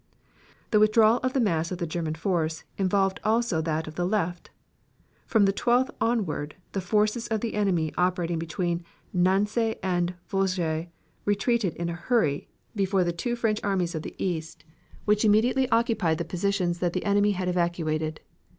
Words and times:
The 0.71 0.79
withdrawal 0.79 1.17
of 1.17 1.33
the 1.33 1.39
mass 1.39 1.71
of 1.71 1.77
the 1.77 1.85
German 1.85 2.15
force 2.15 2.63
involved 2.75 3.19
also 3.23 3.61
that 3.61 3.85
of 3.87 3.93
the 3.93 4.07
left. 4.07 4.49
From 5.27 5.45
the 5.45 5.53
12th 5.53 5.91
onward 6.01 6.55
the 6.71 6.81
forces 6.81 7.27
of 7.27 7.41
the 7.41 7.53
enemy 7.53 7.93
operating 7.99 8.39
between 8.39 8.83
Nancy 9.13 9.75
and 9.83 10.09
the 10.09 10.15
Vosges 10.27 10.87
retreated 11.23 11.75
in 11.75 11.87
a 11.87 11.93
hurry 11.93 12.49
before 12.75 13.03
the 13.03 13.13
two 13.13 13.35
French 13.35 13.59
armies 13.63 13.93
of 13.93 14.01
the 14.01 14.15
East, 14.17 14.63
which 15.05 15.23
immediately 15.23 15.69
occupied 15.69 16.17
the 16.17 16.25
positions 16.25 16.79
that 16.79 16.93
the 16.93 17.05
enemy 17.05 17.33
had 17.33 17.47
evacuated. 17.47 18.21